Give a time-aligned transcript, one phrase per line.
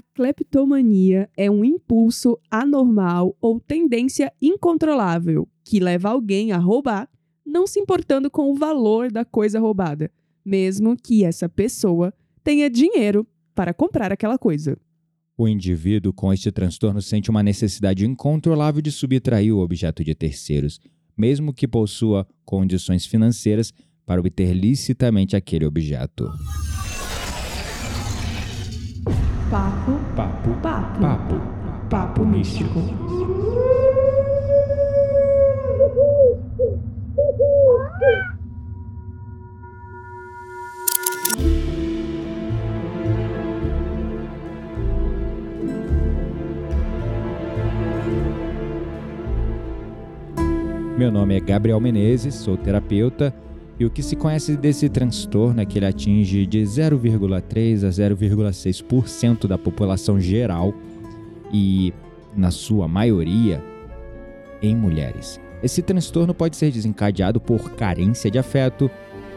[0.00, 7.06] A cleptomania é um impulso anormal ou tendência incontrolável que leva alguém a roubar,
[7.44, 10.10] não se importando com o valor da coisa roubada,
[10.42, 14.78] mesmo que essa pessoa tenha dinheiro para comprar aquela coisa.
[15.36, 20.80] O indivíduo com este transtorno sente uma necessidade incontrolável de subtrair o objeto de terceiros,
[21.14, 23.70] mesmo que possua condições financeiras
[24.06, 26.26] para obter licitamente aquele objeto.
[29.50, 31.34] Papo, Papo, papo, papo,
[31.90, 32.78] papo místico.
[50.96, 53.34] Meu nome é Gabriel Menezes, sou terapeuta,
[53.80, 59.46] e o que se conhece desse transtorno é que ele atinge de 0,3 a 0,6%
[59.46, 60.74] da população geral
[61.50, 61.90] e,
[62.36, 63.64] na sua maioria,
[64.60, 65.40] em mulheres.
[65.62, 68.90] Esse transtorno pode ser desencadeado por carência de afeto,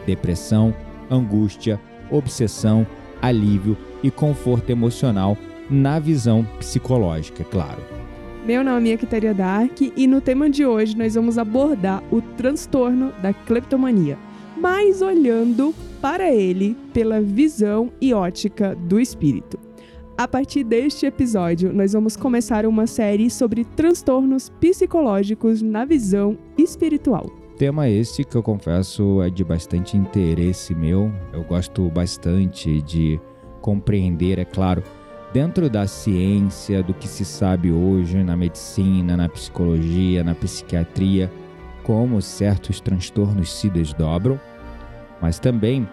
[0.06, 0.74] depressão,
[1.10, 2.86] angústia, obsessão,
[3.22, 5.38] alívio e conforto emocional
[5.70, 7.80] na visão psicológica, é claro.
[8.44, 13.10] Meu nome é Kiteria Dark e no tema de hoje nós vamos abordar o transtorno
[13.22, 14.18] da cleptomania,
[14.56, 19.58] mas olhando para ele pela visão e ótica do espírito.
[20.16, 27.26] A partir deste episódio, nós vamos começar uma série sobre transtornos psicológicos na visão espiritual.
[27.58, 31.10] Tema esse que eu confesso é de bastante interesse meu.
[31.32, 33.20] Eu gosto bastante de
[33.60, 34.82] compreender, é claro,
[35.32, 41.30] dentro da ciência, do que se sabe hoje na medicina, na psicologia, na psiquiatria,
[41.84, 44.40] como certos transtornos se desdobram,
[45.20, 45.86] mas também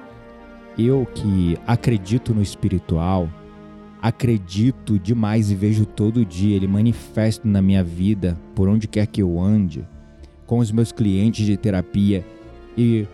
[0.78, 3.30] eu que acredito no espiritual,
[4.02, 9.22] acredito demais e vejo todo dia ele manifesto na minha vida, por onde quer que
[9.22, 9.86] eu ande,
[10.48, 12.26] com os meus clientes de terapia
[12.76, 13.06] e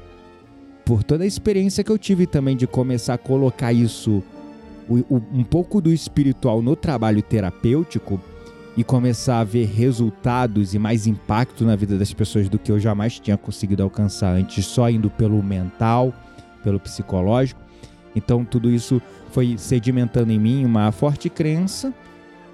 [0.85, 4.23] por toda a experiência que eu tive também de começar a colocar isso
[4.89, 8.21] um pouco do espiritual no trabalho terapêutico
[8.77, 12.79] e começar a ver resultados e mais impacto na vida das pessoas do que eu
[12.79, 16.13] jamais tinha conseguido alcançar antes, só indo pelo mental,
[16.63, 17.59] pelo psicológico.
[18.15, 19.01] Então tudo isso
[19.31, 21.91] foi sedimentando em mim uma forte crença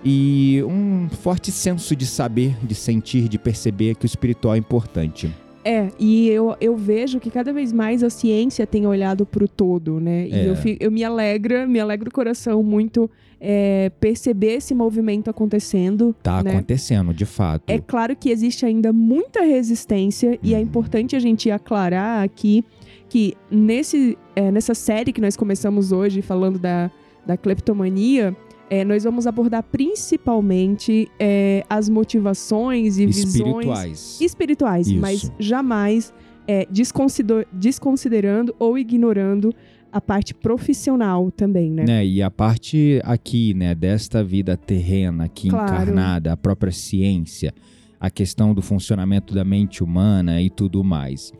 [0.03, 5.29] e um forte senso de saber, de sentir, de perceber que o espiritual é importante.
[5.65, 9.47] É, e eu, eu vejo que cada vez mais a ciência tem olhado para o
[9.47, 10.27] todo, né?
[10.27, 10.49] E É.
[10.49, 13.09] eu, fi- eu me alegra, me alegra o coração muito
[13.39, 16.13] é, perceber esse movimento acontecendo.
[16.21, 16.51] Tá né?
[16.51, 17.63] acontecendo, de fato.
[17.69, 20.63] É claro que existe ainda muita resistência e é Uhum.
[20.63, 22.63] importante a gente aclarar aqui
[23.09, 26.89] que nesse, é, nessa série que nós começamos hoje falando da,
[27.25, 28.35] da cleptomania,
[28.73, 34.17] é, nós vamos abordar principalmente é, as motivações e visões Espirituais.
[34.21, 34.99] espirituais, Isso.
[34.99, 36.13] mas jamais
[36.47, 39.53] é, desconsider- desconsiderando ou ignorando
[39.91, 41.83] a parte profissional também, né?
[41.87, 42.05] né?
[42.05, 45.71] E a parte aqui, né, desta vida terrena aqui Claro.
[45.71, 47.53] encarnada, a própria ciência,
[47.99, 51.31] a questão do funcionamento da mente humana e tudo mais.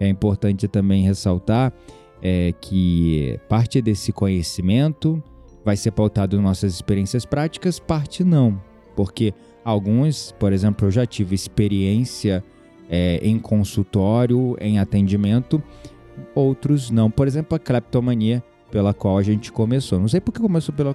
[0.00, 1.72] É importante também ressaltar
[2.20, 5.22] é, que parte desse conhecimento
[5.64, 8.60] vai ser pautado em nossas experiências práticas, parte não.
[8.94, 9.32] Porque
[9.64, 12.44] alguns, por exemplo, eu já tive experiência
[12.88, 15.62] é, em consultório, em atendimento,
[16.34, 17.10] outros não.
[17.10, 19.98] Por exemplo, a cleptomania, pela qual a gente começou.
[19.98, 20.94] Não sei por que começou pela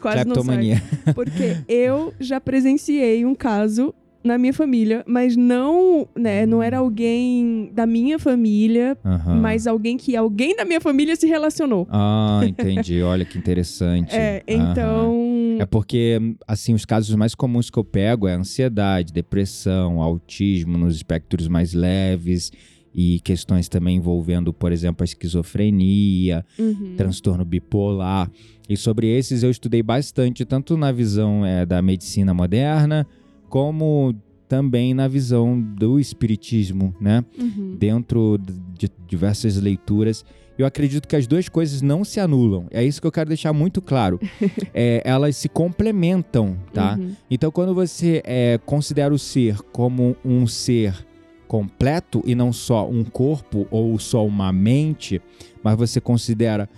[0.00, 0.82] cleptomania.
[1.14, 7.70] Porque eu já presenciei um caso na minha família, mas não, né, não era alguém
[7.74, 8.96] da minha família,
[9.40, 11.86] mas alguém que alguém da minha família se relacionou.
[11.90, 13.02] Ah, entendi.
[13.02, 14.14] Olha que interessante.
[14.24, 20.00] É, então, É porque, assim, os casos mais comuns que eu pego é ansiedade, depressão,
[20.00, 22.50] autismo nos espectros mais leves
[22.94, 26.94] e questões também envolvendo, por exemplo, a esquizofrenia, uhum.
[26.96, 28.30] transtorno bipolar.
[28.68, 33.06] E sobre esses eu estudei bastante, tanto na visão é, da medicina moderna,
[33.54, 34.12] como
[34.48, 37.24] também na visão do espiritismo, né?
[37.38, 37.76] Uhum.
[37.78, 38.36] Dentro
[38.76, 40.24] de diversas leituras.
[40.58, 42.66] Eu acredito que as duas coisas não se anulam.
[42.72, 44.18] É isso que eu quero deixar muito claro.
[44.74, 46.96] É, elas se complementam, tá?
[46.98, 47.12] Uhum.
[47.30, 51.06] Então, quando você é, considera o ser como um ser
[51.46, 55.22] completo e não só um corpo ou só uma mente,
[55.62, 56.68] mas você considera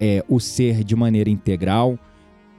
[0.00, 1.98] é, o ser de maneira integral,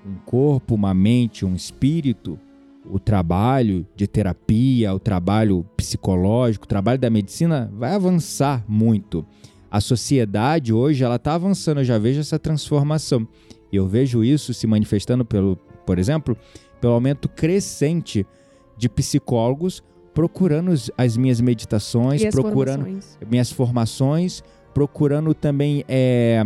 [0.06, 2.38] um corpo, uma mente, um espírito,
[2.86, 9.26] o trabalho de terapia, o trabalho psicológico, o trabalho da medicina vai avançar muito.
[9.72, 13.28] a sociedade hoje ela está avançando, eu já vejo essa transformação.
[13.72, 16.38] E eu vejo isso se manifestando pelo, por exemplo,
[16.80, 18.24] pelo aumento crescente
[18.78, 19.82] de psicólogos
[20.14, 23.18] procurando as minhas meditações, procurando formações.
[23.28, 24.44] minhas formações,
[24.74, 26.46] procurando também é,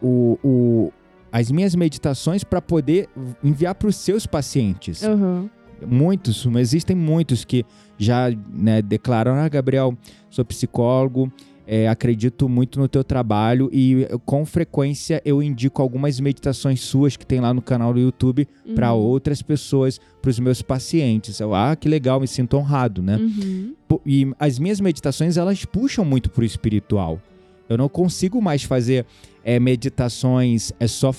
[0.00, 0.92] o, o,
[1.30, 3.08] as minhas meditações para poder
[3.42, 5.02] enviar para os seus pacientes.
[5.02, 5.50] Uhum.
[5.86, 7.64] Muitos, existem muitos que
[7.98, 9.96] já né, declaram: Ah, Gabriel,
[10.30, 11.32] sou psicólogo,
[11.66, 17.24] é, acredito muito no teu trabalho e com frequência eu indico algumas meditações suas que
[17.24, 18.74] tem lá no canal do YouTube Uhum.
[18.74, 21.40] para outras pessoas, para os meus pacientes.
[21.40, 23.16] Eu, ah, que legal, me sinto honrado, né?
[23.16, 23.74] Uhum.
[24.06, 27.20] E as minhas meditações elas puxam muito pro espiritual.
[27.68, 29.06] Eu não consigo mais fazer
[29.44, 31.12] é, meditações é só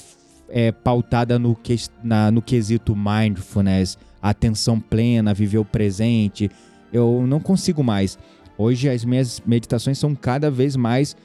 [0.50, 6.50] é, pautada no, que, na, no quesito mindfulness, atenção plena, viver o presente.
[6.92, 8.18] Eu não consigo mais.
[8.58, 11.16] Hoje as minhas meditações são cada vez mais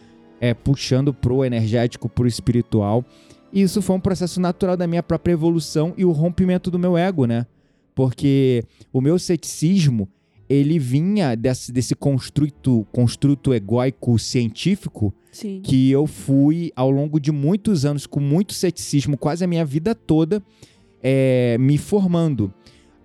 [0.40, 3.04] é, puxando pro energético, pro espiritual.
[3.52, 6.96] E isso foi um processo natural da minha própria evolução e o rompimento do meu
[6.98, 7.46] ego, né?
[7.94, 10.08] Porque o meu ceticismo,
[10.48, 15.60] ele vinha desse, desse construto, construto egóico científico Sim.
[15.62, 19.94] que eu fui ao longo de muitos anos, com muito ceticismo, quase a minha vida
[19.94, 20.42] toda,
[21.02, 22.52] é, me formando.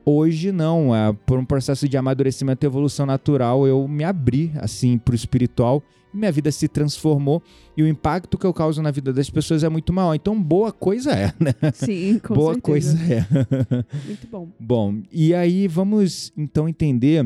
[0.05, 4.97] Hoje não, é, por um processo de amadurecimento e evolução natural, eu me abri assim
[4.97, 5.81] para o espiritual
[6.13, 7.41] e minha vida se transformou
[7.75, 10.13] e o impacto que eu causo na vida das pessoas é muito maior.
[10.13, 11.53] Então, boa coisa é, né?
[11.73, 12.97] Sim, com boa certeza.
[12.97, 13.25] coisa é.
[14.05, 14.49] Muito bom.
[14.59, 17.25] Bom, e aí vamos então entender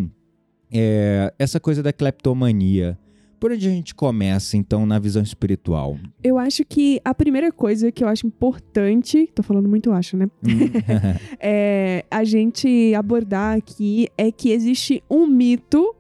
[0.72, 2.98] é, essa coisa da cleptomania.
[3.40, 5.98] Por onde a gente começa, então, na visão espiritual?
[6.24, 10.28] Eu acho que a primeira coisa que eu acho importante, tô falando muito acho, né?
[10.44, 10.50] Hum,
[11.40, 15.96] É a gente abordar aqui é que existe um mito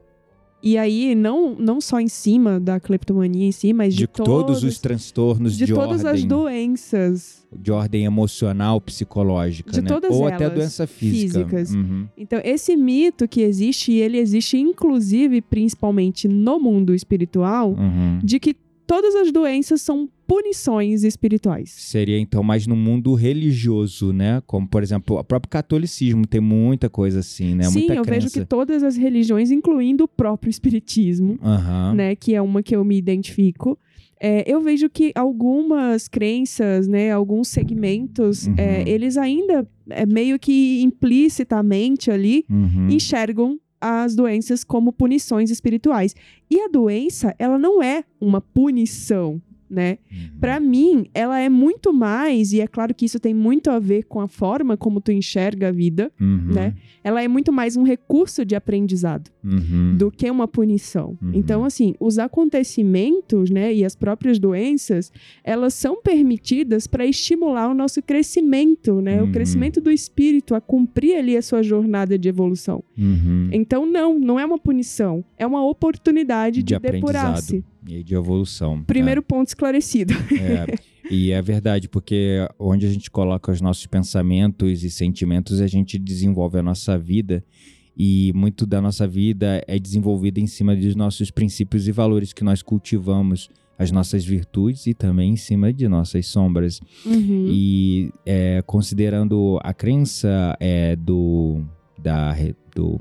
[0.71, 4.63] e aí não não só em cima da cleptomania em si, mas de, de todos
[4.63, 7.47] os transtornos de, de todas as ordem, doenças.
[7.55, 9.87] de ordem emocional, psicológica, De né?
[9.87, 11.39] todas Ou até elas, doença física.
[11.45, 11.73] físicas.
[11.75, 12.07] Uhum.
[12.17, 18.19] Então, esse mito que existe, e ele existe inclusive, principalmente no mundo espiritual, Uhum.
[18.23, 18.55] de que
[18.87, 21.69] todas as doenças são punições espirituais.
[21.69, 24.41] Seria então mais no mundo religioso, né?
[24.47, 27.63] Como, por exemplo, o próprio catolicismo tem muita coisa assim, né?
[27.65, 28.21] Sim, muita eu crença.
[28.21, 31.93] vejo que todas as religiões, incluindo o próprio espiritismo, Aham.
[31.93, 33.77] né, que é uma que eu me identifico,
[34.19, 38.55] é, eu vejo que algumas crenças, né, alguns segmentos, Uhum.
[38.57, 42.89] é, eles ainda é, meio que implicitamente ali Uhum.
[42.89, 46.15] enxergam as doenças como punições espirituais.
[46.50, 49.97] E a doença, ela não é uma punição, né?
[50.11, 50.17] Uhum.
[50.39, 54.03] Pra mim, ela é muito mais, e é claro que isso tem muito a ver
[54.03, 56.53] com a forma como tu enxerga a vida, Uhum.
[56.53, 56.73] né?
[57.03, 59.95] Ela é muito mais um recurso de aprendizado Uhum.
[59.97, 61.17] do que uma punição.
[61.21, 61.31] Uhum.
[61.33, 65.11] Então, assim, os acontecimentos, né, e as próprias doenças,
[65.43, 69.21] elas são permitidas para estimular o nosso crescimento, né?
[69.21, 69.29] Uhum.
[69.29, 72.83] O crescimento do espírito, a cumprir ali a sua jornada de evolução.
[72.97, 73.49] Uhum.
[73.51, 77.63] Então, não, não é uma punição, é uma oportunidade de, De depurar-se.
[77.87, 78.83] E de evolução.
[78.83, 80.13] Primeiro ponto esclarecido.
[80.13, 80.75] É,
[81.09, 85.97] e é verdade, porque onde a gente coloca os nossos pensamentos e sentimentos, a gente
[85.97, 87.43] desenvolve a nossa vida.
[87.97, 92.43] E muito da nossa vida é desenvolvida em cima dos nossos princípios e valores que
[92.43, 96.79] nós cultivamos, as nossas virtudes e também em cima de nossas sombras.
[97.05, 97.47] Uhum.
[97.49, 101.63] E é, considerando a crença é, do,
[101.97, 102.35] da,
[102.75, 102.99] do,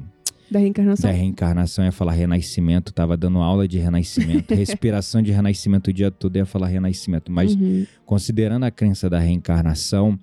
[0.50, 1.10] Da reencarnação.
[1.10, 6.10] da reencarnação, ia falar renascimento, tava dando aula de renascimento, respiração de renascimento o dia
[6.10, 7.86] todo, ia falar renascimento, mas Uhum.
[8.04, 10.18] considerando a crença da reencarnação,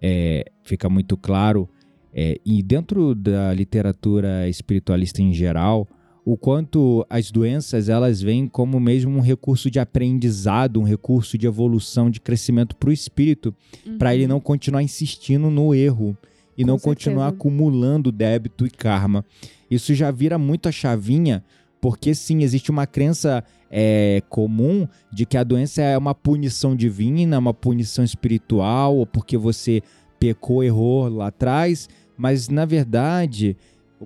[0.00, 1.68] é, fica muito claro,
[2.12, 5.86] é, e dentro da literatura espiritualista em geral,
[6.24, 11.46] o quanto as doenças elas vêm como mesmo um recurso de aprendizado, um recurso de
[11.46, 13.54] evolução, de crescimento para o espírito,
[13.96, 16.16] para ele não continuar insistindo no erro
[16.56, 17.36] e Com não continuar certeza.
[17.38, 19.24] acumulando débito e karma.
[19.70, 21.44] Isso já vira muito a chavinha,
[21.80, 27.38] porque sim, existe uma crença é, comum de que a doença é uma punição divina,
[27.38, 29.82] uma punição espiritual, ou porque você
[30.18, 33.56] pecou, errou lá atrás, mas na verdade,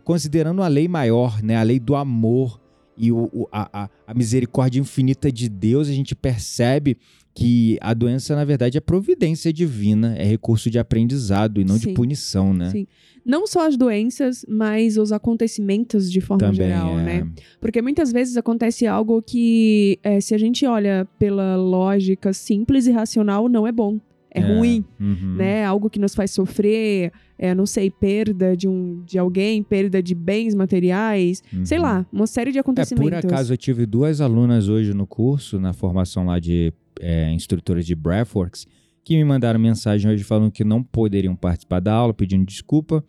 [0.05, 2.61] considerando a lei maior, né, a lei do amor
[2.97, 6.97] e o, o- a, a- a misericórdia infinita de Deus, a gente percebe
[7.35, 11.89] que a doença, na verdade, é providência divina, é recurso de aprendizado e não Sim.
[11.89, 12.71] de punição, né?
[12.71, 12.87] Sim.
[13.25, 17.03] Não só as doenças, mas os acontecimentos de forma Também geral, é.
[17.05, 17.29] né?
[17.61, 22.91] Porque muitas vezes acontece algo que, é, se a gente olha pela lógica simples e
[22.91, 23.99] racional, não é bom.
[24.33, 25.35] é, ruim, uhum.
[25.37, 25.65] né?
[25.65, 30.15] Algo que nos faz sofrer, é, não sei, perda de, um, de alguém, perda de
[30.15, 31.85] bens materiais, sei Uhum.
[31.85, 33.21] lá, uma série de É, acontecimentos.
[33.23, 37.85] por acaso eu tive duas alunas hoje no curso, na formação lá de é, instrutoras
[37.87, 38.67] de Breathworks,
[39.05, 43.03] que me mandaram mensagem hoje falando que não poderiam participar da aula, pedindo desculpa.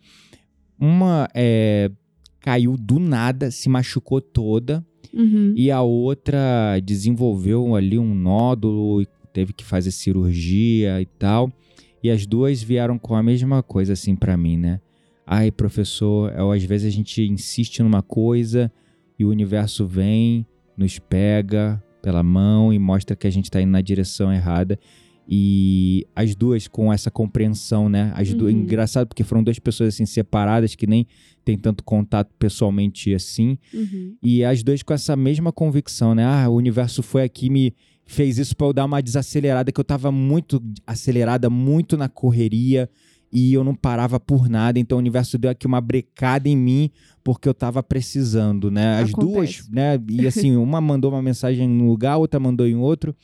[0.78, 1.90] Uma é,
[2.40, 4.84] caiu do nada, se machucou toda,
[5.14, 5.52] Uhum.
[5.54, 11.52] e a outra desenvolveu ali um nódulo e teve que fazer cirurgia e tal.
[12.02, 14.80] E as duas vieram com a mesma coisa assim pra mim, né?
[15.26, 18.72] Ai, professor, eu, às vezes a gente insiste numa coisa
[19.18, 20.46] e o universo vem,
[20.76, 24.78] nos pega pela mão e mostra que a gente tá indo na direção errada.
[25.28, 28.12] E as duas com essa compreensão, né?
[28.16, 28.60] As duas, Uhum.
[28.62, 31.06] engraçado porque foram duas pessoas assim separadas que nem
[31.44, 33.56] tem tanto contato pessoalmente assim.
[33.72, 34.16] Uhum.
[34.22, 36.24] E as duas com essa mesma convicção, né?
[36.24, 37.72] Ah, o universo foi aqui me
[38.04, 42.90] fez isso pra eu dar uma desacelerada, que eu tava muito acelerada, muito na correria
[43.32, 44.78] e eu não parava por nada.
[44.78, 46.90] Então o universo deu aqui uma brecada em mim
[47.24, 49.00] porque eu tava precisando, né?
[49.00, 49.32] As Acontece.
[49.32, 49.98] duas, né?
[50.08, 53.14] E assim, uma mandou uma mensagem em um lugar, outra mandou em outro.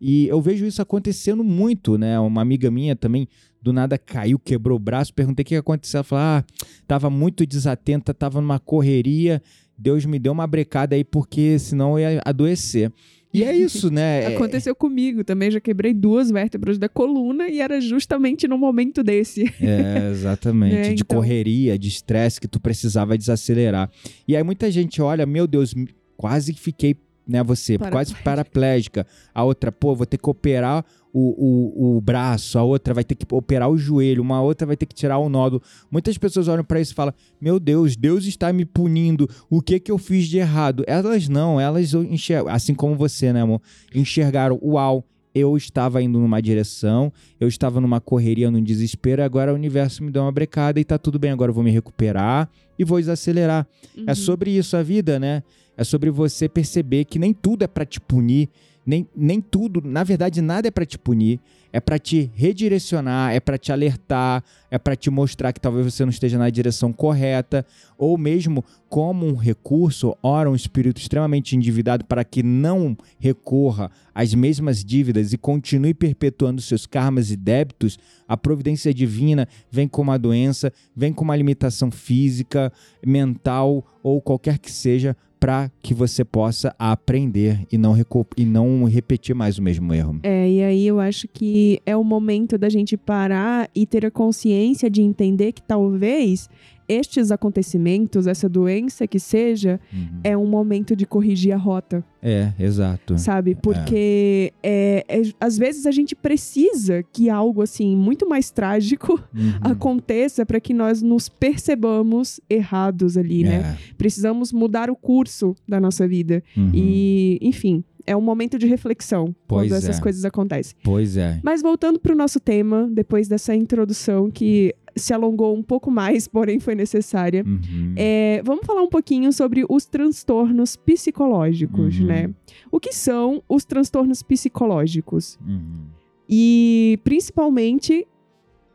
[0.00, 2.18] E eu vejo isso acontecendo muito, né?
[2.20, 3.28] Uma amiga minha também
[3.60, 5.12] do nada caiu, quebrou o braço.
[5.12, 5.98] Perguntei o que aconteceu.
[5.98, 6.44] Ela falou: ah,
[6.86, 9.42] tava muito desatenta, tava numa correria.
[9.76, 12.92] Deus me deu uma brecada aí porque senão eu ia adoecer.
[13.32, 14.26] E é isso, né?
[14.34, 19.44] Aconteceu comigo também, já quebrei duas vértebras da coluna e era justamente no momento desse.
[19.60, 20.74] É, exatamente.
[20.88, 23.90] É, de então- correria, de estresse que tu precisava desacelerar.
[24.26, 25.74] E aí muita gente olha, meu Deus,
[26.16, 28.22] quase que fiquei, né, você, quase Paraplégica.
[28.24, 29.06] paraplégica.
[29.34, 33.14] A outra, pô, vou ter que operar o, o, o braço, a outra vai ter
[33.14, 35.62] que operar o joelho, uma outra vai ter que tirar o nódulo.
[35.90, 39.80] Muitas pessoas olham pra isso e falam, meu Deus, Deus está me punindo, o que
[39.80, 40.84] que eu fiz de errado?
[40.86, 43.60] Elas não, elas enxergam, assim como você, né, amor?
[43.94, 49.54] Enxergaram, uau, eu estava indo numa direção, eu estava numa correria, num desespero, agora o
[49.54, 52.48] universo me deu uma brecada e tá tudo bem, agora eu vou me recuperar
[52.78, 53.66] e vou desacelerar.
[54.06, 54.14] É Uhum.
[54.14, 55.42] sobre isso a vida, né?
[55.76, 58.48] É sobre você perceber que nem tudo é pra te punir,
[58.88, 61.38] nem, nem tudo, na verdade, nada é pra te punir,
[61.70, 66.06] é pra te redirecionar, é pra te alertar, é pra te mostrar que talvez você
[66.06, 67.66] não esteja na direção correta,
[67.98, 74.32] ou mesmo como um recurso, ora um espírito extremamente endividado para que não recorra às
[74.32, 80.18] mesmas dívidas e continue perpetuando seus karmas e débitos, a providência divina vem com uma
[80.18, 82.72] doença, vem com uma limitação física,
[83.04, 87.94] mental ou qualquer que seja, para que você possa aprender e não,
[88.36, 90.20] e não repetir mais o mesmo erro.
[90.22, 94.10] É, e aí eu acho que é o momento da gente parar e ter a
[94.10, 96.48] consciência de entender que talvez
[96.88, 100.20] estes acontecimentos, essa doença que seja, Uhum.
[100.24, 103.18] é um momento de corrigir a rota, É, exato.
[103.18, 103.54] sabe?
[103.54, 109.52] Porque é, é- às vezes a gente precisa que algo assim muito mais trágico Uhum.
[109.60, 113.76] aconteça para que nós nos percebamos errados ali, né?
[113.90, 113.94] É.
[113.96, 116.42] Precisamos mudar o curso da nossa vida.
[116.56, 116.70] Uhum.
[116.74, 120.00] E, enfim, é um momento de reflexão Pois quando essas é.
[120.00, 120.74] coisas acontecem.
[120.82, 121.38] Pois é.
[121.42, 126.26] Mas voltando para o nosso tema, depois dessa introdução que se alongou um pouco mais,
[126.28, 127.94] porém foi necessária, Uhum.
[127.96, 132.06] é, vamos falar um pouquinho sobre os transtornos psicológicos, Uhum.
[132.06, 132.30] né?
[132.70, 135.38] O que são os transtornos psicológicos?
[135.46, 135.86] Uhum.
[136.28, 138.06] E principalmente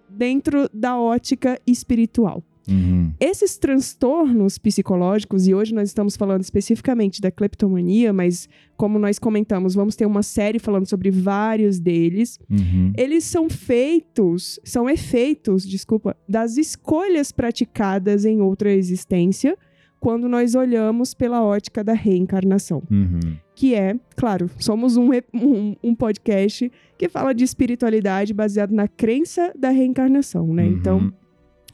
[0.09, 2.43] dentro da ótica espiritual.
[2.67, 3.11] Uhum.
[3.19, 9.75] Esses transtornos psicológicos, e hoje nós estamos falando especificamente da cleptomania, mas como nós comentamos,
[9.75, 12.39] vamos ter uma série falando sobre vários deles.
[12.49, 12.93] Uhum.
[12.97, 19.57] Eles são feitos, são efeitos, desculpa, das escolhas praticadas em outra existência
[20.03, 22.83] quando nós olhamos pela ótica da reencarnação.
[22.91, 23.37] Uhum.
[23.55, 29.53] Que é, claro, somos um, um, um podcast que fala de espiritualidade baseado na crença
[29.57, 30.63] da reencarnação, né?
[30.63, 30.71] Uhum.
[30.73, 31.13] Então,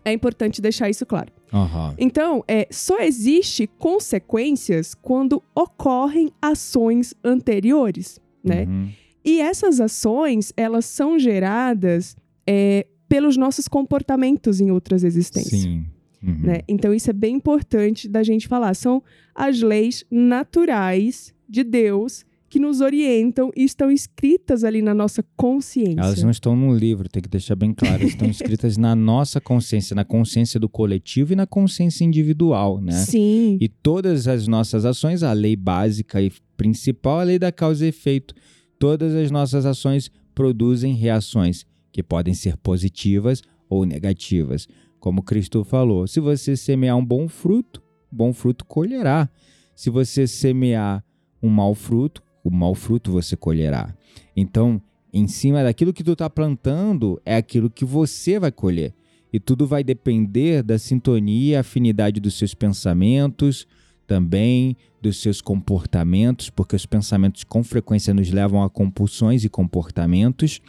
[0.09, 1.31] é importante deixar isso claro.
[1.53, 1.95] Aham.
[1.97, 8.65] Então, é, só existe consequências quando ocorrem ações anteriores, né?
[8.65, 8.89] Uhum.
[9.23, 12.15] E essas ações, elas são geradas
[12.47, 15.61] é, pelos nossos comportamentos em outras existências.
[15.61, 15.85] Sim.
[16.21, 16.39] Uhum.
[16.43, 16.61] Né?
[16.67, 18.73] Então, isso é bem importante da gente falar.
[18.73, 25.23] São as leis naturais de Deus que nos orientam e estão escritas ali na nossa
[25.37, 26.01] consciência.
[26.01, 28.03] Elas não estão no livro, tem que deixar bem claro.
[28.03, 32.93] Estão escritas na nossa consciência, na consciência do coletivo e na consciência individual, né?
[32.93, 33.57] Sim.
[33.61, 37.89] E todas as nossas ações, a lei básica e principal, a lei da causa e
[37.89, 38.33] efeito,
[38.79, 44.67] todas as nossas ações produzem reações que podem ser positivas ou negativas.
[44.99, 49.29] Como Cristo falou, se você semear um bom fruto, bom fruto colherá.
[49.75, 51.03] Se você semear
[51.41, 53.93] um mau fruto, o mau fruto você colherá.
[54.35, 54.81] Então,
[55.11, 58.93] Em cima daquilo que tu tá plantando, é aquilo que você vai colher.
[59.33, 63.67] E tudo vai depender da sintonia, afinidade dos seus pensamentos,
[64.05, 70.61] também dos seus comportamentos, porque os pensamentos com frequência nos levam a compulsões e comportamentos.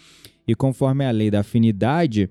[0.47, 2.31] E conforme a lei da afinidade,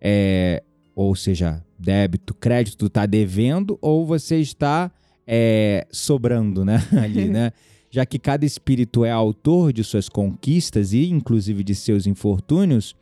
[0.00, 0.62] é,
[0.94, 4.90] ou seja, débito, crédito, está devendo ou você está
[5.26, 6.82] é, sobrando, né?
[6.98, 7.52] Ali, né?
[7.90, 12.94] Já que cada espírito é autor de suas conquistas e inclusive de seus infortúnios,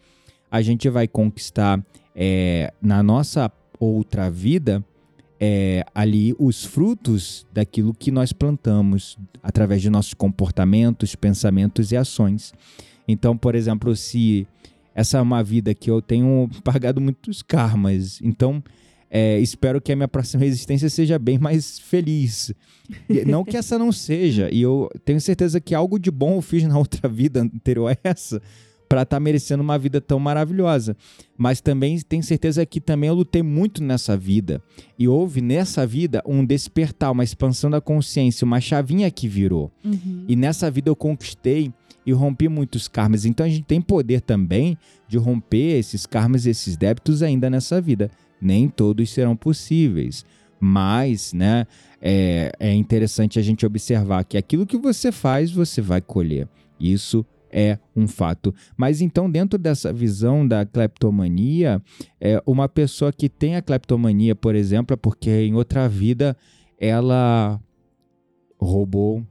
[0.50, 4.82] a gente vai conquistar é, na nossa outra vida
[5.40, 12.52] é, ali os frutos daquilo que nós plantamos através de nossos comportamentos, pensamentos e ações.
[13.06, 14.46] Então, por exemplo, se
[14.94, 18.62] essa é uma vida que eu tenho pagado muitos karmas, então
[19.10, 22.52] é, espero que a minha próxima existência seja bem mais feliz.
[23.26, 26.64] não que essa não seja, e eu tenho certeza que algo de bom eu fiz
[26.64, 28.40] na outra vida anterior a essa,
[28.88, 30.96] para estar tá merecendo uma vida tão maravilhosa.
[31.36, 34.62] Mas também tenho certeza que também eu lutei muito nessa vida.
[34.98, 39.70] E houve nessa vida um despertar, uma expansão da consciência, uma chavinha que virou.
[39.84, 40.24] Uhum.
[40.26, 41.70] E nessa vida eu conquistei
[42.06, 43.26] e rompi muitos karmas.
[43.26, 47.82] Então a gente tem poder também de romper esses karmas e esses débitos ainda nessa
[47.82, 48.10] vida.
[48.40, 50.24] Nem todos serão possíveis.
[50.60, 51.66] Mas, né,
[52.00, 56.48] é, é interessante a gente observar que aquilo que você faz, você vai colher.
[56.80, 58.54] Isso é um fato.
[58.76, 61.82] Mas então, dentro dessa visão da cleptomania,
[62.20, 66.36] é uma pessoa que tem a cleptomania, por exemplo, é porque em outra vida
[66.78, 67.60] ela
[68.60, 69.24] roubou,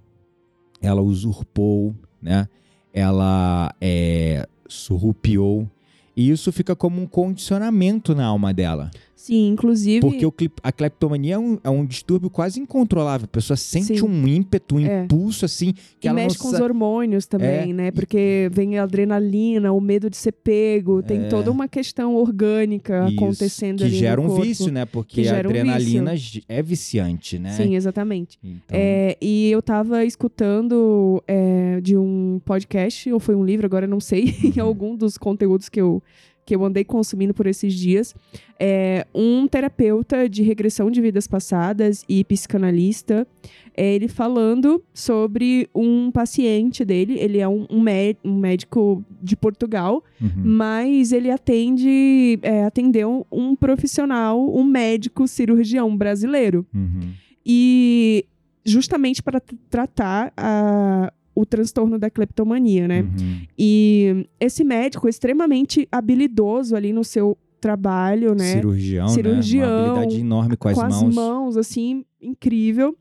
[0.82, 2.48] ela usurpou, né?
[2.94, 5.70] Ela é, surrupiou.
[6.18, 8.90] E isso fica como um condicionamento na alma dela.
[9.18, 10.00] Sim, inclusive.
[10.00, 13.26] Porque o, a cleptomania é um, é um distúrbio quase incontrolável.
[13.26, 14.04] A pessoa sente Sim.
[14.04, 15.04] um ímpeto, um é.
[15.04, 15.74] impulso, assim.
[16.00, 17.74] Que e ela mexe com os hormônios também, é.
[17.74, 17.92] né?
[17.92, 21.02] Porque vem a adrenalina, o medo de ser pego.
[21.02, 21.28] Tem é.
[21.30, 23.16] toda uma questão orgânica Isso.
[23.16, 23.94] acontecendo que ali.
[23.94, 24.44] Que gera um corpo.
[24.44, 24.86] vício, né?
[24.86, 27.54] Porque a adrenalina um é viciante, né?
[27.54, 28.38] Sim, exatamente.
[28.44, 28.78] Então...
[28.80, 34.00] É, e eu tava escutando é, de um podcast, ou foi um livro, agora não
[34.00, 36.04] sei, em algum dos conteúdos que eu
[36.48, 38.16] que eu andei consumindo por esses dias,
[38.58, 43.28] é um terapeuta de regressão de vidas passadas e psicanalista,
[43.76, 47.84] é ele falando sobre um paciente dele, ele é um, um,
[48.24, 50.30] um médico de Portugal, uhum.
[50.42, 56.66] mas ele atende, é, atendeu um profissional, um médico cirurgião brasileiro.
[56.74, 57.12] Uhum.
[57.46, 58.26] E
[58.64, 63.02] justamente para tratar a, o transtorno da cleptomania, né?
[63.02, 63.42] Uhum.
[63.56, 68.54] E esse médico extremamente habilidoso ali no seu trabalho, né?
[68.54, 69.76] Cirurgião, Cirurgião, né?
[69.76, 71.00] Uma habilidade enorme com as com mãos.
[71.00, 72.98] Com as mãos, assim, incrível.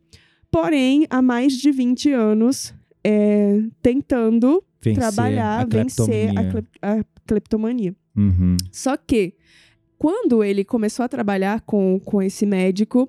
[0.51, 7.05] Porém, há mais de 20 anos, é, tentando vencer trabalhar, a vencer a, clep a
[7.27, 7.97] cleptomania.
[8.15, 8.59] Uhum.
[8.71, 9.33] Só que,
[9.97, 13.09] quando ele começou a trabalhar com, com esse médico,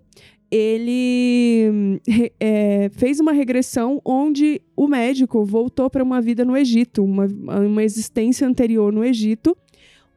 [0.49, 1.99] ele
[2.39, 7.83] é, fez uma regressão onde o médico voltou para uma vida no Egito, uma, uma
[7.83, 9.55] existência anterior no Egito,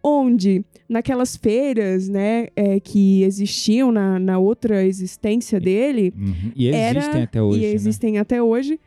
[0.03, 6.53] onde naquelas feiras, né, é, que existiam na, na outra existência dele, uhum.
[6.57, 7.73] e existem era, até hoje, e né?
[7.73, 8.19] existem né?
[8.21, 8.81] até hoje,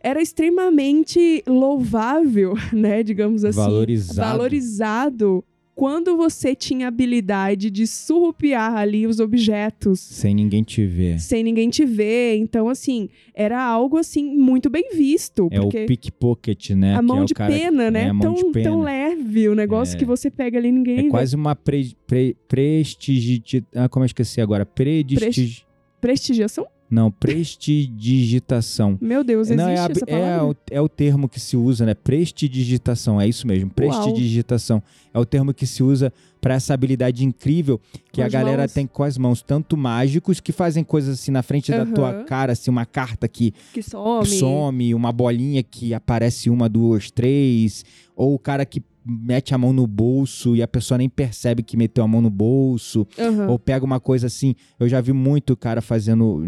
[0.00, 5.44] era extremamente louvável, né, digamos assim, valorizado, valorizado
[5.76, 10.00] quando você tinha habilidade de surrupiar ali os objetos.
[10.00, 11.20] Sem ninguém te ver.
[11.20, 12.36] Sem ninguém te ver.
[12.38, 15.48] Então, assim, era algo, assim, muito bem visto.
[15.50, 16.94] É o pickpocket, né?
[16.96, 18.04] A mão é de pena, né?
[18.04, 18.70] É, tão, pena.
[18.70, 19.98] tão leve o negócio é.
[19.98, 21.08] que você pega ali ninguém É vê.
[21.10, 23.62] quase uma pre, pre, prestigi...
[23.74, 24.64] Ah, como eu esqueci agora?
[24.64, 25.66] Predistigi...
[26.00, 26.66] Prestigiação?
[26.88, 28.96] Não, prestidigitação.
[29.00, 31.84] Meu Deus, existe Não, é, a, essa é, o, é o termo que se usa,
[31.84, 31.94] né?
[31.94, 34.76] Prestidigitação, é isso mesmo, prestidigitação.
[34.76, 34.84] Uau.
[35.12, 37.80] É o termo que se usa para essa habilidade incrível
[38.12, 38.72] que com a galera mãos.
[38.72, 41.78] tem com as mãos, tanto mágicos que fazem coisas assim na frente uhum.
[41.78, 44.26] da tua cara, assim, uma carta que, que some.
[44.26, 49.72] some, uma bolinha que aparece uma, duas, três, ou o cara que mete a mão
[49.72, 53.06] no bolso e a pessoa nem percebe que meteu a mão no bolso.
[53.16, 53.48] Uhum.
[53.50, 54.54] Ou pega uma coisa assim.
[54.80, 56.44] Eu já vi muito cara fazendo,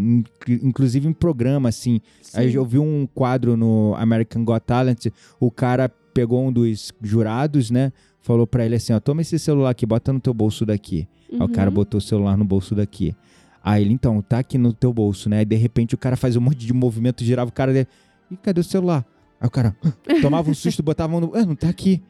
[0.47, 2.01] inclusive em programa, assim.
[2.21, 2.37] Sim.
[2.37, 5.07] Aí eu vi um quadro no American Got Talent,
[5.39, 7.93] o cara pegou um dos jurados, né?
[8.21, 11.07] Falou para ele assim: ó, toma esse celular aqui, bota no teu bolso daqui.
[11.31, 11.41] Uhum.
[11.41, 11.75] Aí o cara uhum.
[11.75, 13.15] botou o celular no bolso daqui.
[13.63, 15.41] Aí ele, então, tá aqui no teu bolso, né?
[15.41, 17.87] E de repente o cara faz um monte de movimento, girava o cara dele.
[18.31, 19.05] E cadê o celular?
[19.39, 19.75] Aí o cara
[20.21, 21.35] tomava um susto, botava a mão no.
[21.35, 22.01] Ah, não tá aqui.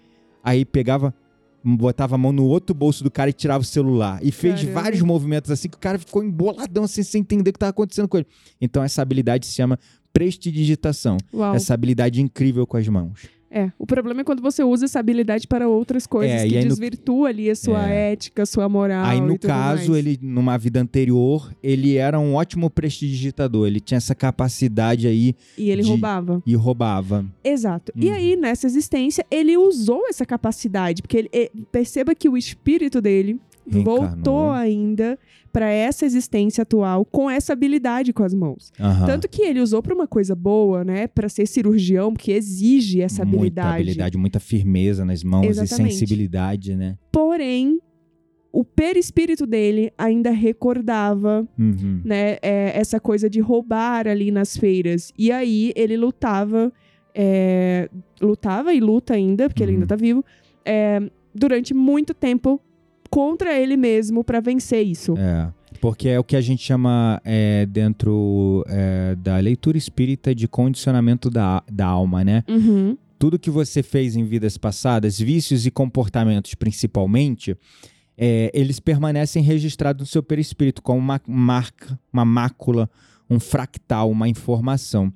[0.43, 1.13] Aí pegava,
[1.63, 4.19] botava a mão no outro bolso do cara e tirava o celular.
[4.23, 4.81] E fez Caramba.
[4.81, 8.07] vários movimentos assim que o cara ficou emboladão assim, sem entender o que estava acontecendo
[8.07, 8.27] com ele.
[8.59, 9.77] Então essa habilidade se chama
[10.11, 11.17] prestidigitação.
[11.33, 11.55] Uau.
[11.55, 13.38] Essa habilidade incrível com as mãos.
[13.51, 16.63] É, o problema é quando você usa essa habilidade para outras coisas É, que aí
[16.63, 18.11] no- desvirtua ali a sua É.
[18.11, 19.03] ética, a sua moral.
[19.05, 20.05] Aí, no caso, mais.
[20.05, 23.65] ele, numa vida anterior, ele era um ótimo prestidigitador.
[23.65, 26.43] Ele tinha essa capacidade aí E ele de- roubava.
[26.45, 27.25] e roubava.
[27.43, 27.91] Exato.
[27.95, 28.13] E Uhum.
[28.13, 33.39] aí, nessa existência, ele usou essa capacidade, porque ele, eh, perceba que o espírito dele
[33.67, 33.97] Reencarnou.
[34.13, 35.17] voltou ainda
[35.51, 38.71] para essa existência atual com essa habilidade com as mãos.
[38.79, 39.05] Aham.
[39.05, 43.23] Tanto que ele usou para uma coisa boa, né, Pra ser cirurgião, porque exige essa
[43.25, 43.81] Muita habilidade.
[43.81, 45.93] habilidade, muita firmeza nas mãos Exatamente.
[45.93, 46.97] e sensibilidade, né?
[47.11, 47.79] Porém,
[48.51, 52.01] o perispírito dele ainda recordava Uhum.
[52.03, 55.11] né, é, essa coisa de roubar ali nas feiras.
[55.17, 56.71] E aí ele lutava,
[57.13, 57.89] é,
[58.21, 59.77] lutava e luta ainda, porque ele Uhum.
[59.77, 60.23] ainda tá vivo,
[60.65, 60.99] é,
[61.33, 62.59] durante muito tempo
[63.09, 65.15] contra ele mesmo pra vencer isso.
[65.17, 65.51] É.
[65.81, 71.29] Porque é o que a gente chama é, dentro é, da leitura espírita de condicionamento
[71.29, 72.43] da, da alma, né?
[72.47, 72.97] Uhum.
[73.17, 77.55] tudo que você fez em vidas passadas, vícios e comportamentos principalmente,
[78.17, 82.89] é, eles permanecem registrados no seu perispírito como uma marca, uma mácula,
[83.29, 85.13] um fractal, uma informação.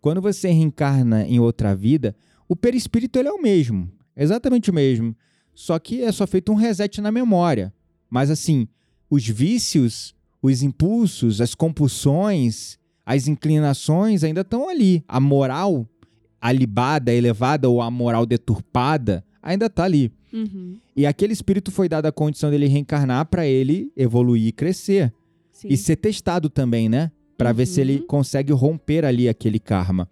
[0.00, 2.14] Quando você reencarna em outra vida,
[2.48, 5.16] o perispírito ele é o mesmo, exatamente o mesmo,
[5.54, 7.72] só que é só feito um reset na memória.
[8.10, 8.66] Mas assim,
[9.10, 15.02] os vícios, os impulsos, as compulsões, as inclinações ainda estão ali.
[15.08, 15.86] A moral
[16.40, 20.12] alibada, elevada ou a moral deturpada ainda tá ali.
[20.32, 20.76] Uhum.
[20.96, 25.12] E aquele espírito foi dado a condição dele reencarnar para ele evoluir e crescer
[25.52, 25.68] Sim.
[25.70, 27.10] e ser testado também, né?
[27.36, 28.06] Para ver se ele Uhum.
[28.06, 30.08] consegue romper ali aquele karma.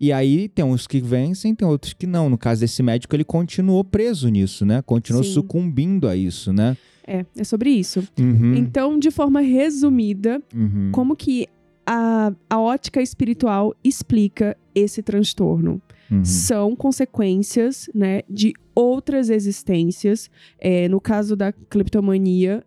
[0.00, 2.30] E aí tem uns que vencem, tem outros que não.
[2.30, 4.80] No caso desse médico, ele continuou preso nisso, né?
[4.80, 5.32] Continuou Sim.
[5.32, 6.76] sucumbindo a isso, né?
[7.06, 8.02] É, é sobre isso.
[8.18, 10.90] Uhum, Então, de forma resumida, uhum.
[10.90, 11.46] como que
[11.84, 15.82] a, a ótica espiritual explica esse transtorno?
[16.10, 16.24] Uhum.
[16.24, 20.28] são consequências né, de outras existências.
[20.58, 22.64] É, no caso da cleptomania,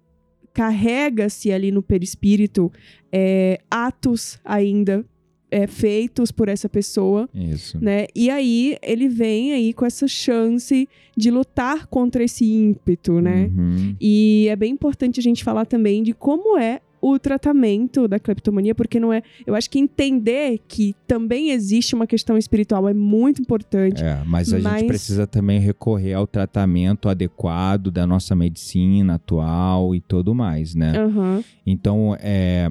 [0.54, 2.72] carrega-se ali no perispírito
[3.12, 5.06] é, atos ainda
[5.54, 7.30] é, feitos por essa pessoa.
[7.34, 7.78] Isso.
[7.82, 8.08] Né?
[8.16, 13.52] E aí ele vem aí com essa chance de lutar contra esse ímpeto, né?
[13.56, 13.96] Uhum.
[14.02, 18.74] E é bem importante a gente falar também de como é o tratamento da cleptomania,
[18.74, 19.22] porque não é.
[19.46, 24.02] Eu acho que entender que também existe uma questão espiritual é muito importante.
[24.02, 29.94] É, mas a Mas- gente precisa também recorrer ao tratamento adequado da nossa medicina atual
[29.94, 30.98] e tudo mais, né?
[30.98, 31.44] Aham.
[31.68, 32.70] Então, é,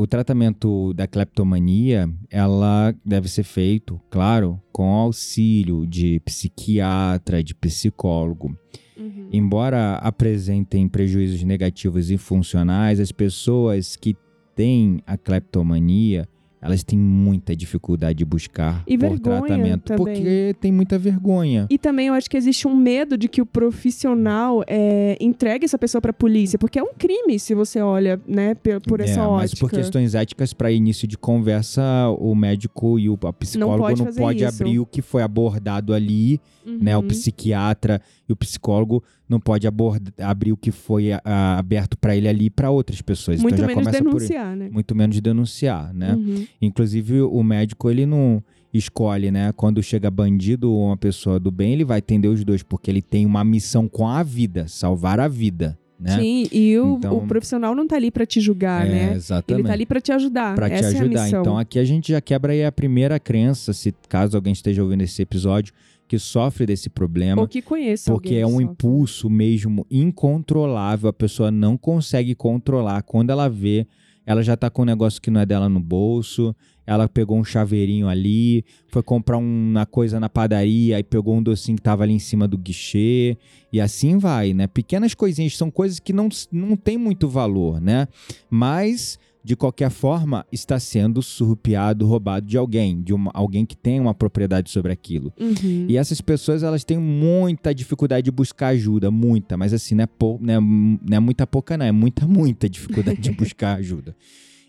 [0.00, 8.56] o tratamento da cleptomania, ela deve ser feito, claro, com auxílio de psiquiatra, de psicólogo.
[8.96, 9.28] Uhum.
[9.30, 14.16] Embora apresentem prejuízos negativos e funcionais, as pessoas que
[14.56, 16.26] têm a cleptomania,
[16.62, 19.96] elas têm muita dificuldade de buscar E por tratamento, também.
[20.14, 21.66] porque tem muita vergonha.
[21.70, 23.46] E também eu acho que existe um medo de que o
[23.90, 28.54] profissional é, entregue essa pessoa pra polícia, porque é um crime se você olha, né,
[28.86, 29.60] por essa é, mas ótica.
[29.60, 31.82] por questões éticas, para início de conversa,
[32.18, 36.40] o médico e o a psicólogo pode não pode abrir o que foi abordado ali,
[36.66, 36.96] né?
[36.96, 37.08] O Uhum.
[37.08, 42.28] psiquiatra e o psicólogo não pode aborda- abrir o que foi ah, aberto para ele
[42.28, 43.40] ali para outras pessoas.
[43.40, 44.68] Muito então já menos começa por denunciar, né?
[44.72, 46.14] muito menos denunciar, né?
[46.14, 46.46] Uhum.
[46.60, 48.42] Inclusive o médico ele não
[48.74, 49.52] escolhe, né?
[49.52, 53.00] Quando chega bandido ou uma pessoa do bem, ele vai atender os dois porque ele
[53.02, 56.18] tem uma missão com a vida, salvar a vida, né?
[56.18, 59.12] Sim, e o, Então- o profissional não tá ali pra te julgar, é, né?
[59.14, 59.60] exatamente.
[59.60, 60.54] Ele tá ali pra te ajudar.
[60.54, 61.20] Pra te Essa ajudar.
[61.28, 64.52] É a então aqui a gente já quebra aí a primeira crença, se caso alguém
[64.52, 65.72] esteja ouvindo esse episódio,
[66.10, 67.40] que sofre desse problema.
[67.40, 68.64] Ou que conheça Porque é um sofre.
[68.64, 73.00] impulso mesmo incontrolável, a pessoa não consegue controlar.
[73.04, 73.86] Quando ela vê,
[74.26, 76.52] ela já tá com um negócio que não é dela no bolso,
[76.84, 81.76] ela pegou um chaveirinho ali, foi comprar uma coisa na padaria e pegou um docinho
[81.76, 83.38] que tava ali em cima do guichê,
[83.72, 84.66] e assim vai, né?
[84.66, 88.08] Pequenas coisinhas, são coisas que não, não tem muito valor, né?
[88.50, 93.98] Mas, de qualquer forma, está sendo surrupiado, roubado de alguém, de uma, alguém que tem
[93.98, 95.32] uma propriedade sobre aquilo.
[95.40, 95.86] Uhum.
[95.88, 100.06] E essas pessoas, elas têm muita dificuldade de buscar ajuda, muita, mas assim, não é,
[100.06, 104.14] pou, não é, não é muita pouca, não, é muita, muita dificuldade de buscar ajuda.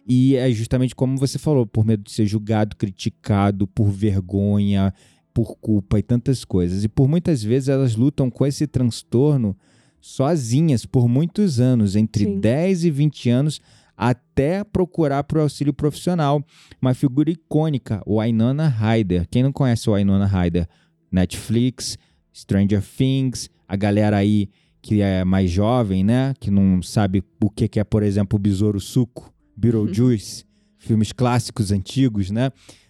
[0.07, 4.93] E é justamente como você falou, por medo de ser julgado, criticado, por vergonha,
[5.33, 6.83] por culpa e tantas coisas.
[6.83, 9.55] E por muitas vezes elas lutam com esse transtorno
[9.99, 12.39] sozinhas por muitos anos, entre Sim.
[12.39, 13.61] 10 e 20 anos,
[14.03, 16.43] até procurar por auxílio profissional.
[16.81, 19.27] Uma figura icônica, o Ainona Ryder.
[19.29, 20.67] Quem não conhece o Ainona Ryder?
[21.11, 21.99] Netflix,
[22.33, 24.49] Stranger Things, a galera aí
[24.81, 26.33] que é mais jovem, né?
[26.39, 30.45] Que não sabe o que que é, por exemplo, o Besouro Suco, Beetlejuice,
[30.79, 32.49] filmes clássicos antigos, né?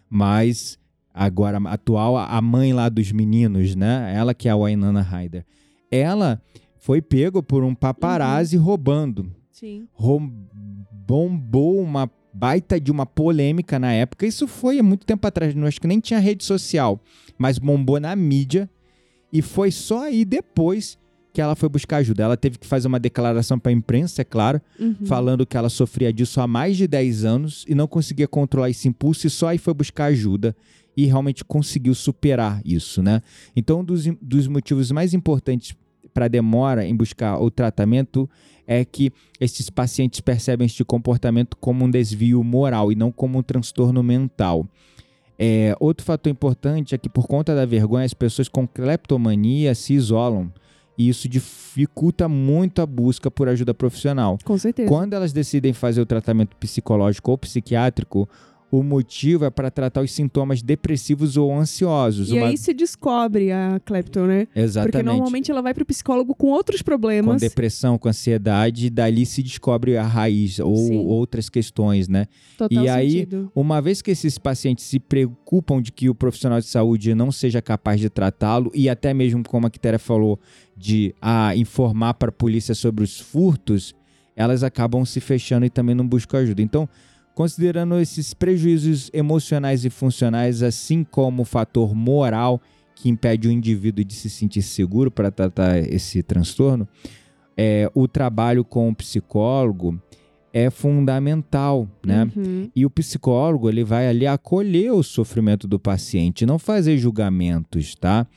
[0.09, 0.79] Mas
[1.13, 4.13] agora atual, a mãe lá dos meninos, né?
[4.15, 5.43] Ela que é a Wainana Ryder.
[5.91, 6.41] Ela
[6.77, 8.63] foi pego por um paparazzi Uhum.
[8.63, 9.40] roubando.
[9.51, 9.87] Sim.
[11.07, 14.25] Bombou uma baita de uma polêmica na época.
[14.25, 16.99] Isso foi há muito tempo atrás, não acho que nem tinha rede social,
[17.37, 18.69] mas bombou na mídia
[19.31, 20.97] e foi só aí depois
[21.33, 22.23] que ela foi buscar ajuda.
[22.23, 24.95] Ela teve que fazer uma declaração para a imprensa, é claro, Uhum.
[25.05, 28.87] falando que ela sofria disso há mais de 10 anos e não conseguia controlar esse
[28.87, 30.55] impulso e só aí foi buscar ajuda
[30.95, 33.21] e realmente conseguiu superar isso, né?
[33.55, 35.73] Então, um dos, dos motivos mais importantes
[36.13, 38.29] para a demora em buscar o tratamento
[38.71, 43.43] é que esses pacientes percebem este comportamento como um desvio moral e não como um
[43.43, 44.65] transtorno mental.
[45.37, 49.93] É, outro fator importante é que, por conta da vergonha, as pessoas com cleptomania se
[49.93, 50.49] isolam
[50.97, 54.37] e isso dificulta muito a busca por ajuda profissional.
[54.45, 54.87] Com certeza.
[54.87, 58.29] Quando elas decidem fazer o tratamento psicológico ou psiquiátrico,
[58.71, 62.29] o motivo é para tratar os sintomas depressivos ou ansiosos.
[62.29, 64.47] E Uma- aí se descobre a Klepton, né?
[64.55, 64.91] Exatamente.
[64.93, 67.41] Porque normalmente ela vai pro psicólogo com outros com problemas.
[67.41, 71.05] depressão, com ansiedade, e dali se descobre a raiz ou Sim.
[71.05, 72.27] outras questões, né?
[72.57, 73.51] Total e aí, sentido.
[73.53, 77.61] Uma vez que esses pacientes se preocupam de que o profissional de saúde não seja
[77.61, 80.39] capaz de tratá-lo e até mesmo, como a Quitéria falou,
[80.77, 83.93] de ah, informar para a polícia sobre os furtos,
[84.33, 86.61] elas acabam se fechando e também não buscam ajuda.
[86.61, 86.87] Então,
[87.33, 92.61] considerando esses prejuízos emocionais e funcionais, assim como o fator moral
[92.95, 96.87] que impede o indivíduo de se sentir seguro para tratar esse transtorno,
[97.57, 99.99] é, o trabalho com o psicólogo
[100.53, 102.29] é fundamental, né?
[102.35, 102.69] Uhum.
[102.75, 108.27] E o psicólogo, ele vai ali acolher o sofrimento do paciente, não fazer julgamentos, tá?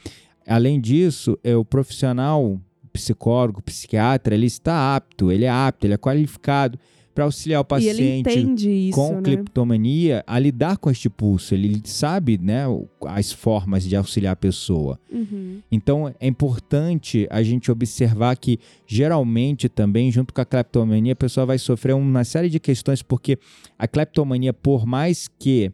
[0.47, 2.61] Além disso, é o profissional
[2.93, 6.79] psicólogo, psiquiatra, ele está apto, ele é apto, ele é qualificado
[7.15, 9.23] para auxiliar o paciente isso, com né?
[9.23, 11.55] cleptomania a lidar com este pulso.
[11.55, 12.65] Ele sabe, né,
[13.07, 14.99] as formas de auxiliar a pessoa.
[15.11, 15.61] Uhum.
[15.71, 21.47] Então é importante a gente observar que geralmente também junto com a cleptomania a pessoa
[21.47, 23.39] vai sofrer uma série de questões porque
[23.79, 25.71] a cleptomania por mais que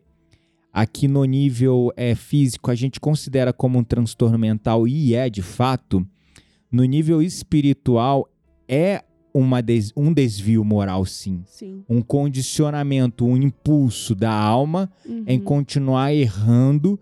[0.72, 5.42] aqui no nível é, físico a gente considera como um transtorno mental e é de
[5.42, 6.06] fato,
[6.70, 8.28] no nível espiritual
[8.68, 11.42] é uma des- um desvio moral sim.
[11.46, 11.84] Sim.
[11.88, 15.24] Um condicionamento, um impulso da alma Uhum.
[15.26, 16.98] em continuar errando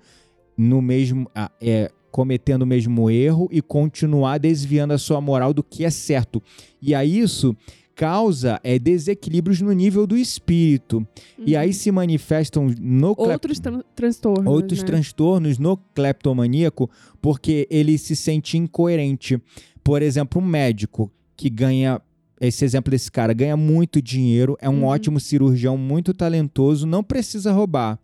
[0.57, 5.85] no mesmo é, cometendo o mesmo erro e continuar desviando a sua moral do que
[5.85, 6.43] é certo.
[6.83, 7.57] E aí isso
[7.95, 11.07] causa é, desequilíbrios no nível do espírito.
[11.39, 13.15] E aí se manifestam no Uhum.
[13.33, 14.87] Outros tran- transtornos, outros né?
[14.87, 16.89] transtornos no cleptomaníaco
[17.21, 19.41] porque ele se sente incoerente.
[19.83, 22.01] Por exemplo, um médico que ganha
[22.41, 24.85] esse exemplo desse cara ganha muito dinheiro, é um Uhum.
[24.85, 27.99] ótimo cirurgião, muito talentoso, não precisa roubar.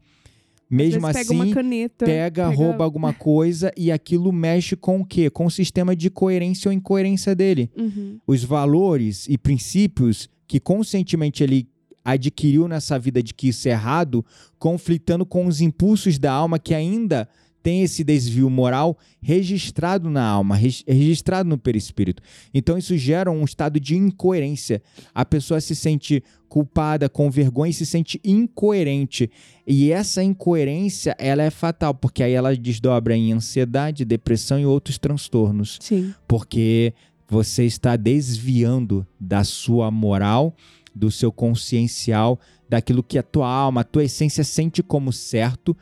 [0.71, 5.05] Mesmo vezes pega assim, uma caneta, pega, rouba alguma coisa e aquilo mexe com o
[5.05, 5.29] quê?
[5.31, 7.71] Com o sistema de coerência ou incoerência dele.
[7.77, 8.19] Uhum.
[8.27, 11.69] Os valores e princípios que conscientemente ele
[12.05, 14.25] adquiriu nessa vida de que isso é errado,
[14.59, 17.29] conflitando com os impulsos da alma que ainda
[17.65, 22.23] tem esse desvio moral registrado na alma, registrado no perispírito.
[22.53, 24.83] Então isso gera um estado de incoerência.
[25.15, 29.31] A pessoa se sente culpada, com vergonha e se sente incoerente.
[29.67, 34.99] E essa incoerência, ela é fatal, porque aí ela desdobra em ansiedade, depressão e outros
[34.99, 36.13] transtornos Sim.
[36.29, 36.93] porque
[37.27, 40.55] você está desviando da sua moral,
[40.95, 45.75] do seu consciencial, daquilo que a tua alma, a tua essência sente como certo.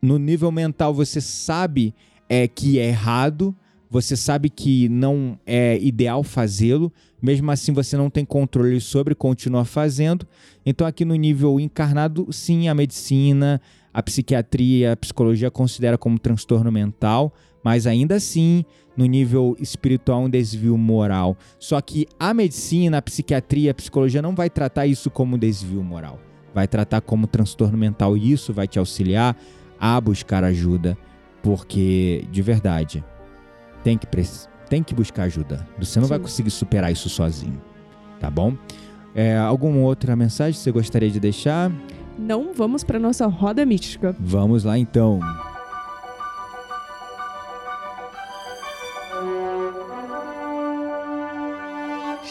[0.00, 1.94] No nível mental você sabe
[2.28, 3.54] é que é errado,
[3.90, 9.64] você sabe que não é ideal fazê-lo, mesmo assim você não tem controle sobre continua
[9.64, 10.26] fazendo.
[10.64, 13.60] Então aqui no nível encarnado, sim, a medicina,
[13.92, 17.32] a psiquiatria, a psicologia considera como transtorno mental,
[17.64, 18.64] mas ainda assim,
[18.96, 21.36] no nível espiritual, um desvio moral.
[21.58, 26.20] Só que a medicina, a psiquiatria, a psicologia não vai tratar isso como desvio moral.
[26.54, 29.36] Vai tratar como transtorno mental e isso vai te auxiliar
[29.80, 30.96] a buscar ajuda,
[31.42, 33.04] porque de verdade
[33.82, 34.06] tem que
[34.68, 35.66] tem que buscar ajuda.
[35.78, 36.22] Você não vai Sim.
[36.22, 37.60] conseguir superar isso sozinho,
[38.20, 38.54] tá bom?
[39.14, 41.72] É, alguma outra mensagem que você gostaria de deixar?
[42.18, 44.14] Não vamos para nossa roda mística.
[44.18, 45.20] Vamos lá então.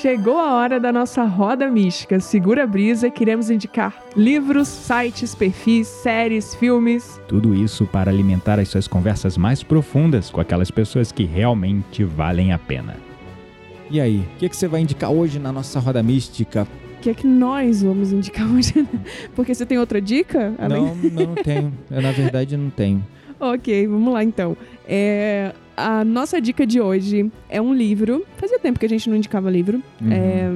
[0.07, 2.17] Chegou a hora da nossa roda mística.
[2.21, 7.19] Segura a brisa, queremos indicar livros, sites, perfis, séries, filmes.
[7.27, 12.53] Tudo isso para alimentar as suas conversas mais profundas com aquelas pessoas que realmente valem
[12.53, 12.95] a pena.
[13.91, 16.65] E aí, o que, que você vai indicar hoje na nossa roda mística?
[16.97, 18.87] o que é que nós vamos indicar hoje?
[19.35, 20.53] Porque você tem outra dica?
[20.57, 20.83] Além...
[20.83, 21.73] Não, não, não tenho.
[21.91, 23.05] Eu, na verdade, não tenho.
[23.37, 24.55] Ok, vamos lá então.
[24.87, 28.25] É, a nossa dica de hoje é um livro.
[28.35, 29.81] Fazia tempo que a gente não indicava livro.
[30.01, 30.11] Uhum.
[30.11, 30.49] É,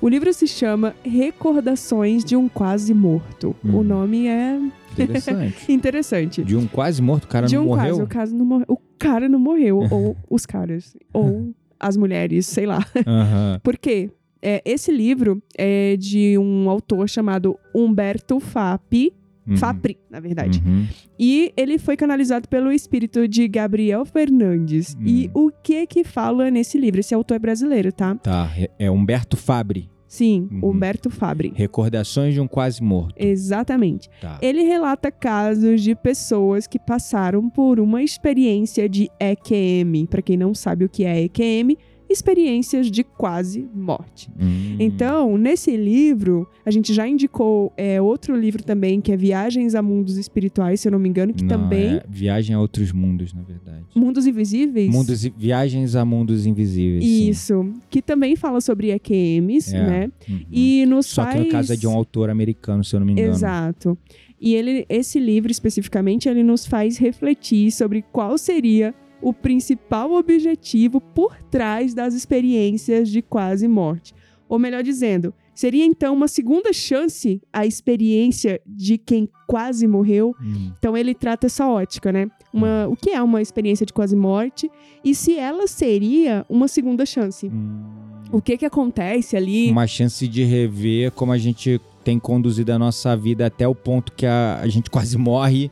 [0.00, 3.54] o livro se chama Recordações de um Quase Morto.
[3.64, 3.82] O Uhum.
[3.82, 4.58] nome é
[4.92, 5.72] Interessante.
[5.72, 6.44] interessante.
[6.44, 7.88] De um quase morto, o cara de não um morreu?
[7.96, 8.66] caso, o caso não morreu.
[8.68, 12.84] O cara não morreu, ou os caras, ou as mulheres, sei lá.
[13.06, 13.58] Aham.
[13.64, 14.10] Por quê?
[14.44, 19.12] É, esse livro é de um autor chamado Humberto Fapi,
[19.46, 19.56] Uhum.
[19.56, 20.62] Fapri, na verdade.
[20.64, 20.86] Uhum.
[21.18, 24.94] E ele foi canalizado pelo espírito de Gabriel Fernandes.
[24.94, 25.02] Hum.
[25.04, 27.00] E o que que fala nesse livro?
[27.00, 28.14] Esse autor é brasileiro, tá?
[28.16, 29.90] Tá, é Humberto Fabri.
[30.06, 30.68] Sim, Uhum.
[30.72, 31.54] Humberto Fabri.
[31.56, 33.14] Recordações de um quase morto.
[33.16, 34.10] Exatamente.
[34.20, 34.38] Tá.
[34.42, 40.06] Ele relata casos de pessoas que passaram por uma experiência de EQM.
[40.06, 41.78] Para quem não sabe o que é EQM,
[42.12, 44.30] experiências de quase morte.
[44.40, 44.76] Hum.
[44.78, 49.82] Então, nesse livro, a gente já indicou é, outro livro também, que é Viagens a
[49.82, 51.96] Mundos Espirituais, se eu não me engano, que Não, também.
[51.96, 53.84] é Viagem a outros mundos, na verdade.
[53.94, 54.90] Mundos Invisíveis?
[54.92, 57.02] Mundos, viagens a mundos invisíveis.
[57.04, 57.28] sim.
[57.30, 57.72] Isso.
[57.90, 59.86] Que também fala sobre EQMs, É.
[59.86, 60.10] né?
[60.28, 60.40] Uhum.
[60.50, 61.34] E nos Só faz...
[61.36, 63.30] que no caso é de um autor americano, se eu não me engano.
[63.30, 63.96] Exato.
[64.40, 68.92] E ele, esse livro especificamente, ele nos faz refletir sobre qual seria
[69.22, 74.14] o principal objetivo por trás das experiências de quase morte.
[74.48, 80.34] Ou melhor dizendo, seria então uma segunda chance à experiência de quem quase morreu.
[80.42, 80.72] Hum.
[80.78, 82.28] Então ele trata essa ótica, né?
[82.52, 84.70] Uma, o que é uma experiência de quase morte
[85.02, 87.46] e se ela seria uma segunda chance.
[87.46, 88.02] Hum.
[88.30, 89.70] O que que acontece ali?
[89.70, 94.12] Uma chance de rever como a gente tem conduzido a nossa vida até o ponto
[94.12, 95.70] que a, a gente quase morre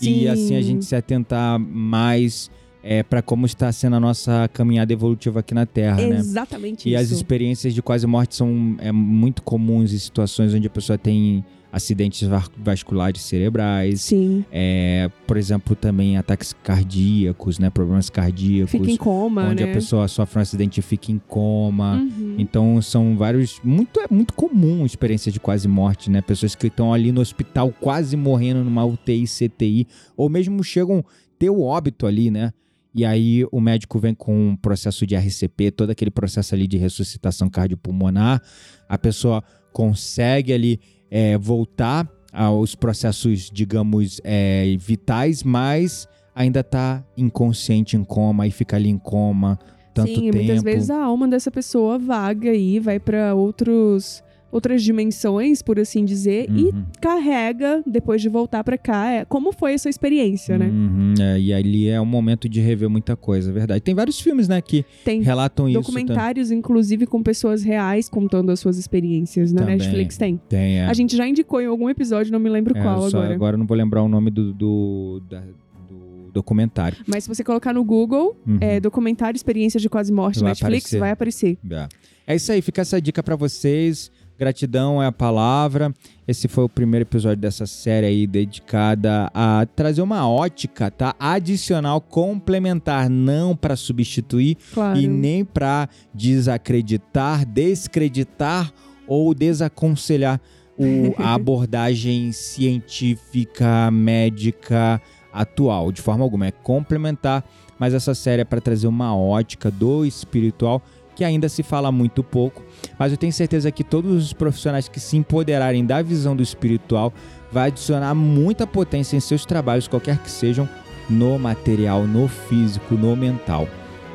[0.00, 0.28] e Sim.
[0.28, 2.50] assim a gente se atentar mais
[2.82, 6.18] é, para como está sendo a nossa caminhada evolutiva aqui na Terra, né?
[6.18, 7.02] Exatamente E isso.
[7.02, 11.44] as experiências de quase morte são é, muito comuns em situações onde a pessoa tem
[11.72, 14.44] acidentes va- vasculares cerebrais, Sim.
[14.50, 17.70] é, por exemplo, também ataques cardíacos, né?
[17.70, 19.70] Problemas cardíacos, Fica em coma, onde né?
[19.70, 21.96] a pessoa sofre um acidente e fica em coma.
[21.96, 22.34] Uhum.
[22.38, 23.60] Então são vários.
[23.62, 26.20] Muito, é muito comum experiência de quase morte, né?
[26.20, 31.04] Pessoas que estão ali no hospital quase morrendo numa UTI, CTI, ou mesmo chegam
[31.38, 32.52] ter o óbito ali, né?
[32.94, 36.76] E aí o médico vem com um processo de RCP, todo aquele processo ali de
[36.76, 38.42] ressuscitação cardiopulmonar.
[38.88, 47.96] A pessoa consegue ali é, voltar aos processos, digamos, é, vitais, mas ainda tá inconsciente
[47.96, 49.58] em coma e fica ali em coma
[49.92, 50.36] tanto Sim, tempo.
[50.36, 54.22] muitas vezes a alma dessa pessoa vaga aí, vai pra outros
[54.52, 56.84] outras dimensões, por assim dizer, e Uhum.
[57.00, 59.10] carrega depois de voltar pra cá.
[59.12, 60.66] É, como foi essa experiência, né?
[60.66, 63.80] Uhum, é, e ali é um momento de rever muita coisa, é verdade.
[63.80, 65.78] Tem vários filmes, né, que Tem relatam isso.
[65.80, 69.52] documentários, inclusive, com pessoas reais contando as suas experiências.
[69.52, 69.76] Na Também.
[69.78, 70.40] Netflix tem.
[70.48, 70.86] Tem, é.
[70.86, 73.34] A gente já indicou em algum episódio, não me lembro É, qual agora.
[73.34, 75.40] agora não vou lembrar o nome do, do, da-
[75.88, 76.98] do documentário.
[77.06, 78.58] Mas se você colocar no Google, Uhum.
[78.60, 80.98] é, documentário Experiência de Quase Morte Vai Netflix, aparecer.
[80.98, 81.58] vai aparecer.
[81.70, 81.88] É.
[82.26, 84.10] É isso aí, fica essa dica pra vocês.
[84.40, 85.94] Gratidão é a palavra.
[86.26, 91.14] Esse foi o primeiro episódio dessa série aí dedicada a trazer uma ótica, tá?
[91.20, 94.98] Adicional, complementar, não pra substituir Claro.
[94.98, 98.72] e nem para desacreditar, descreditar
[99.06, 100.40] ou desaconselhar
[100.78, 106.46] o- a abordagem científica, médica atual, de forma alguma.
[106.46, 107.44] É complementar,
[107.78, 110.80] mas essa série é para trazer uma ótica do espiritual
[111.14, 112.62] que ainda se fala muito pouco,
[112.98, 117.12] mas eu tenho certeza que todos os profissionais que se empoderarem da visão do espiritual
[117.52, 120.68] vai adicionar muita potência em seus trabalhos, qualquer que sejam,
[121.08, 123.68] no material, no físico, no mental.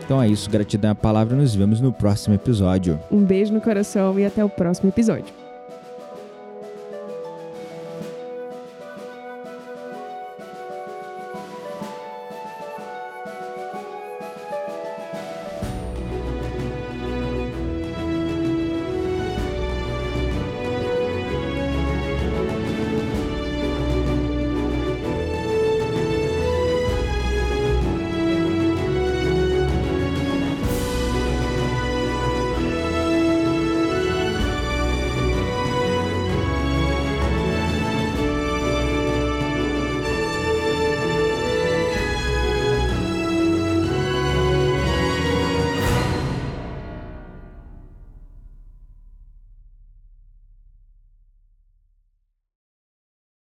[0.04, 2.99] Então é isso, gratidão à palavra, nos vemos no próximo episódio.
[3.12, 5.44] Um beijo no coração e até o próximo episódio.